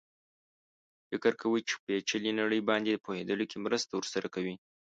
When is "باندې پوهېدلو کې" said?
2.69-3.57